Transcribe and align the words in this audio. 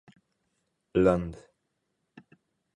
Lund. 1.03 1.35